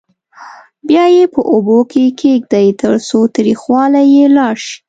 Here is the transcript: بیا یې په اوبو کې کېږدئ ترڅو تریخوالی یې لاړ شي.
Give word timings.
بیا 0.87 1.05
یې 1.15 1.23
په 1.33 1.41
اوبو 1.53 1.77
کې 1.91 2.03
کېږدئ 2.19 2.67
ترڅو 2.81 3.19
تریخوالی 3.35 4.05
یې 4.15 4.25
لاړ 4.37 4.55
شي. 4.67 4.77